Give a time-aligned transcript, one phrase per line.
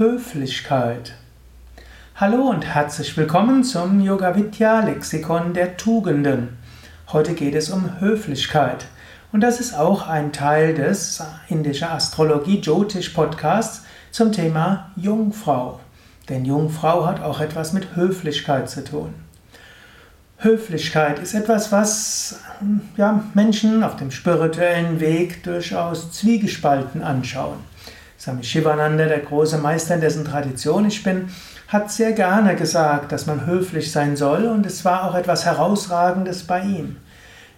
[0.00, 1.12] Höflichkeit.
[2.16, 6.56] Hallo und herzlich willkommen zum Yoga Vidya Lexikon der Tugenden.
[7.12, 8.86] Heute geht es um Höflichkeit
[9.30, 15.80] und das ist auch ein Teil des indischer Astrologie Jyotish Podcasts zum Thema Jungfrau.
[16.30, 19.12] Denn Jungfrau hat auch etwas mit Höflichkeit zu tun.
[20.38, 22.40] Höflichkeit ist etwas, was
[22.96, 27.58] ja, Menschen auf dem spirituellen Weg durchaus zwiegespalten anschauen.
[28.20, 31.30] Swami Shivananda, der große Meister, in dessen Tradition ich bin,
[31.68, 36.42] hat sehr gerne gesagt, dass man höflich sein soll und es war auch etwas Herausragendes
[36.42, 36.96] bei ihm.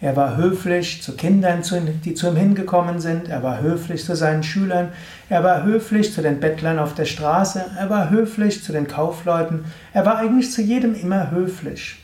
[0.00, 1.62] Er war höflich zu Kindern,
[2.04, 4.88] die zu ihm hingekommen sind, er war höflich zu seinen Schülern,
[5.28, 9.64] er war höflich zu den Bettlern auf der Straße, er war höflich zu den Kaufleuten,
[9.92, 11.98] er war eigentlich zu jedem immer höflich.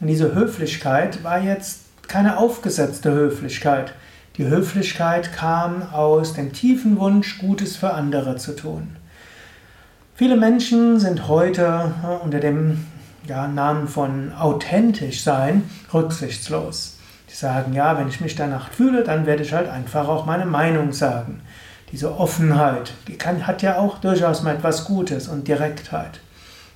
[0.00, 3.92] Und diese Höflichkeit war jetzt keine aufgesetzte Höflichkeit.
[4.38, 8.96] Die Höflichkeit kam aus dem tiefen Wunsch, Gutes für andere zu tun.
[10.14, 11.92] Viele Menschen sind heute
[12.22, 12.86] unter dem
[13.26, 16.98] ja, Namen von authentisch sein rücksichtslos.
[17.28, 20.46] Die sagen, ja, wenn ich mich danach fühle, dann werde ich halt einfach auch meine
[20.46, 21.40] Meinung sagen.
[21.90, 26.20] Diese Offenheit, die kann, hat ja auch durchaus mal etwas Gutes und Direktheit.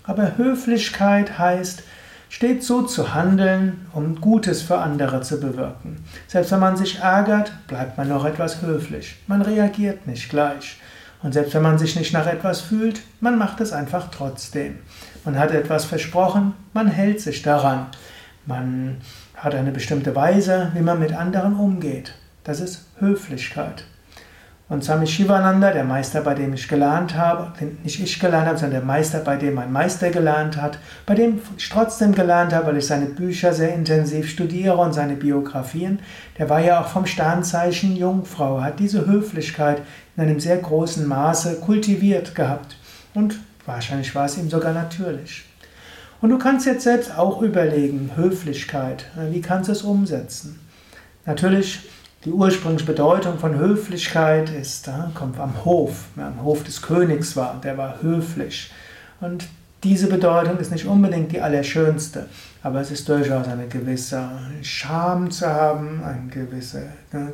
[0.02, 1.84] Aber Höflichkeit heißt,
[2.32, 6.02] steht so zu handeln, um Gutes für andere zu bewirken.
[6.26, 9.16] Selbst wenn man sich ärgert, bleibt man noch etwas höflich.
[9.26, 10.80] Man reagiert nicht gleich.
[11.22, 14.78] Und selbst wenn man sich nicht nach etwas fühlt, man macht es einfach trotzdem.
[15.26, 17.88] Man hat etwas versprochen, man hält sich daran.
[18.46, 19.02] Man
[19.36, 22.14] hat eine bestimmte Weise, wie man mit anderen umgeht.
[22.44, 23.84] Das ist Höflichkeit.
[24.72, 27.52] Und Swami Shivananda, der Meister, bei dem ich gelernt habe,
[27.84, 31.42] nicht ich gelernt habe, sondern der Meister, bei dem mein Meister gelernt hat, bei dem
[31.58, 35.98] ich trotzdem gelernt habe, weil ich seine Bücher sehr intensiv studiere und seine Biografien,
[36.38, 39.82] der war ja auch vom Sternzeichen Jungfrau, hat diese Höflichkeit
[40.16, 42.78] in einem sehr großen Maße kultiviert gehabt.
[43.12, 45.44] Und wahrscheinlich war es ihm sogar natürlich.
[46.22, 50.60] Und du kannst jetzt selbst auch überlegen, Höflichkeit, wie kannst du es umsetzen?
[51.26, 51.80] Natürlich
[52.24, 57.76] die Ursprungsbedeutung von Höflichkeit ist, kommt am Hof, wer am Hof des Königs war, der
[57.76, 58.70] war höflich.
[59.20, 59.48] Und
[59.82, 62.28] diese Bedeutung ist nicht unbedingt die allerschönste,
[62.62, 64.22] aber es ist durchaus eine gewisse
[64.62, 66.84] Charme zu haben, eine gewisse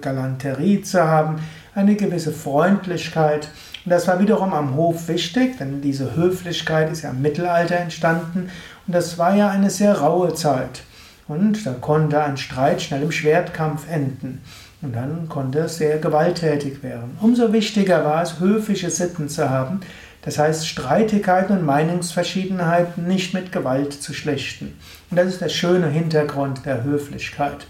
[0.00, 1.36] Galanterie zu haben,
[1.74, 3.48] eine gewisse Freundlichkeit.
[3.84, 8.48] Und das war wiederum am Hof wichtig, denn diese Höflichkeit ist ja im Mittelalter entstanden
[8.86, 10.80] und das war ja eine sehr raue Zeit.
[11.26, 14.40] Und da konnte ein Streit schnell im Schwertkampf enden.
[14.80, 17.18] Und dann konnte es sehr gewalttätig werden.
[17.20, 19.80] Umso wichtiger war es, höfliche Sitten zu haben,
[20.22, 24.78] das heißt Streitigkeiten und Meinungsverschiedenheiten nicht mit Gewalt zu schlichten.
[25.10, 27.66] Und das ist der schöne Hintergrund der Höflichkeit.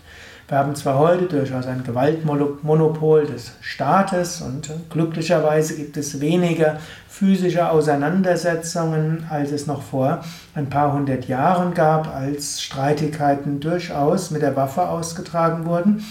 [0.49, 7.71] Wir haben zwar heute durchaus ein Gewaltmonopol des Staates und glücklicherweise gibt es weniger physische
[7.71, 14.57] Auseinandersetzungen, als es noch vor ein paar hundert Jahren gab, als Streitigkeiten durchaus mit der
[14.57, 16.03] Waffe ausgetragen wurden.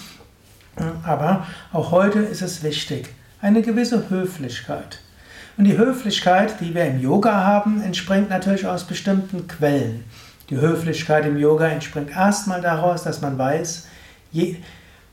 [1.03, 3.09] Aber auch heute ist es wichtig,
[3.41, 4.99] eine gewisse Höflichkeit.
[5.57, 10.03] Und die Höflichkeit, die wir im Yoga haben, entspringt natürlich aus bestimmten Quellen.
[10.49, 13.87] Die Höflichkeit im Yoga entspringt erstmal daraus, dass man weiß,
[14.31, 14.57] je,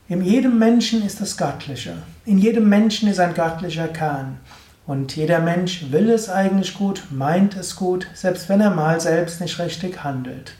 [0.07, 1.93] in jedem Menschen ist das Göttliche.
[2.25, 4.37] In jedem Menschen ist ein göttlicher Kern.
[4.85, 9.41] Und jeder Mensch will es eigentlich gut, meint es gut, selbst wenn er mal selbst
[9.41, 10.53] nicht richtig handelt.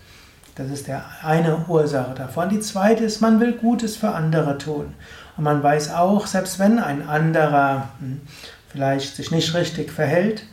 [0.56, 2.48] Das ist der eine Ursache davon.
[2.48, 4.94] Die zweite ist, man will Gutes für andere tun.
[5.36, 8.22] Und man weiß auch, selbst wenn ein anderer hm,
[8.70, 10.44] vielleicht sich nicht richtig verhält,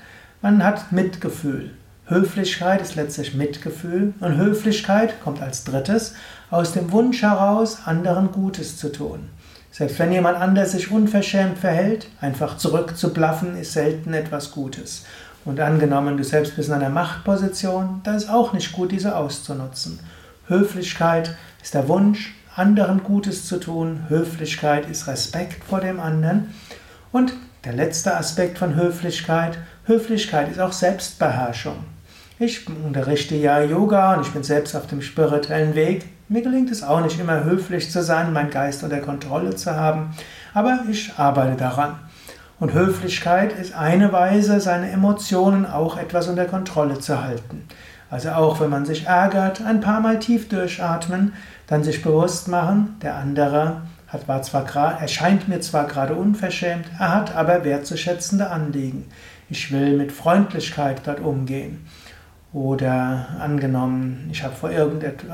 [0.40, 1.70] man hat Mitgefühl.
[2.06, 6.14] Höflichkeit ist letztlich Mitgefühl und Höflichkeit kommt als drittes
[6.50, 9.30] aus dem Wunsch heraus, anderen Gutes zu tun.
[9.70, 15.04] Selbst wenn jemand anders sich unverschämt verhält, einfach zurückzublaffen ist selten etwas Gutes.
[15.44, 19.98] Und angenommen, du selbst bist in einer Machtposition, da ist auch nicht gut, diese auszunutzen.
[20.46, 24.04] Höflichkeit ist der Wunsch, anderen Gutes zu tun.
[24.08, 26.54] Höflichkeit ist Respekt vor dem anderen.
[27.10, 31.76] Und der letzte Aspekt von Höflichkeit, Höflichkeit ist auch Selbstbeherrschung.
[32.38, 36.06] Ich unterrichte ja Yoga und ich bin selbst auf dem spirituellen Weg.
[36.28, 40.14] Mir gelingt es auch nicht immer höflich zu sein, meinen Geist unter Kontrolle zu haben,
[40.54, 41.96] aber ich arbeite daran.
[42.62, 47.66] Und Höflichkeit ist eine Weise, seine Emotionen auch etwas unter Kontrolle zu halten.
[48.08, 51.32] Also auch wenn man sich ärgert, ein paar Mal tief durchatmen,
[51.66, 54.62] dann sich bewusst machen, der andere hat, war zwar
[55.00, 59.06] erscheint mir zwar gerade unverschämt, er hat aber wertzuschätzende Anliegen.
[59.50, 61.84] Ich will mit Freundlichkeit dort umgehen.
[62.52, 64.70] Oder angenommen, ich, vor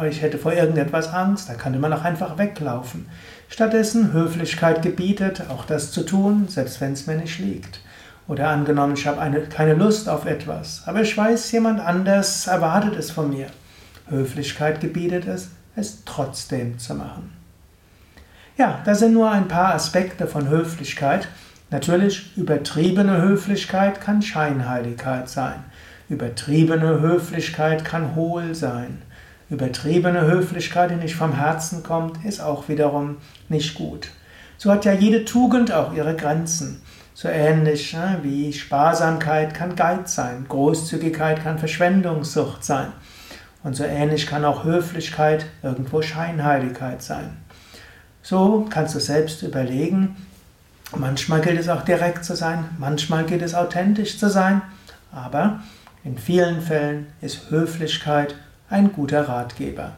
[0.09, 3.07] ich hätte vor irgendetwas Angst, da könnte man auch einfach weglaufen.
[3.49, 7.81] Stattdessen Höflichkeit gebietet, auch das zu tun, selbst wenn es mir nicht liegt.
[8.29, 12.95] Oder angenommen, ich habe eine, keine Lust auf etwas, aber ich weiß, jemand anders erwartet
[12.97, 13.47] es von mir.
[14.09, 17.33] Höflichkeit gebietet es, es trotzdem zu machen.
[18.59, 21.29] Ja, das sind nur ein paar Aspekte von Höflichkeit.
[21.71, 25.65] Natürlich, übertriebene Höflichkeit kann Scheinheiligkeit sein.
[26.09, 29.03] Übertriebene Höflichkeit kann hohl sein.
[29.51, 33.17] Übertriebene Höflichkeit, die nicht vom Herzen kommt, ist auch wiederum
[33.49, 34.09] nicht gut.
[34.59, 36.83] So hat ja jede Tugend auch ihre Grenzen.
[37.15, 42.93] So ähnlich ne, wie Sparsamkeit kann Geiz sein, Großzügigkeit kann Verschwendungssucht sein.
[43.65, 47.37] Und so ähnlich kann auch Höflichkeit irgendwo Scheinheiligkeit sein.
[48.23, 50.17] So kannst du selbst überlegen,
[50.95, 54.61] manchmal gilt es auch direkt zu sein, manchmal gilt es authentisch zu sein,
[55.11, 55.61] aber
[56.05, 58.35] in vielen Fällen ist Höflichkeit
[58.71, 59.93] ein guter Ratgeber.